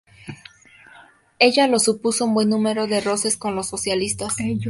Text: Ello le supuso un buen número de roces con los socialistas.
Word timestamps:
Ello 1.37 1.67
le 1.67 1.79
supuso 1.79 2.25
un 2.25 2.33
buen 2.33 2.49
número 2.49 2.87
de 2.87 3.01
roces 3.01 3.37
con 3.37 3.55
los 3.55 3.67
socialistas. 3.67 4.35